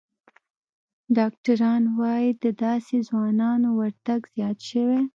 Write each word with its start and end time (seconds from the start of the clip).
ډاکتران 1.17 1.83
وايي، 1.99 2.29
د 2.43 2.45
داسې 2.65 2.95
ځوانانو 3.07 3.69
ورتګ 3.79 4.21
زیات 4.35 4.59
شوی 4.69 5.01